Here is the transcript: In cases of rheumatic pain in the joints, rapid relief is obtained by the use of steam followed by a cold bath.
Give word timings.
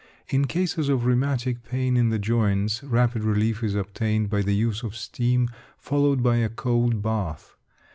In 0.29 0.47
cases 0.47 0.89
of 0.89 1.05
rheumatic 1.05 1.63
pain 1.63 1.95
in 1.95 2.09
the 2.09 2.17
joints, 2.17 2.83
rapid 2.83 3.23
relief 3.23 3.61
is 3.61 3.75
obtained 3.75 4.31
by 4.31 4.41
the 4.41 4.55
use 4.55 4.81
of 4.81 4.95
steam 4.95 5.47
followed 5.77 6.23
by 6.23 6.37
a 6.37 6.49
cold 6.49 7.03
bath. 7.03 7.55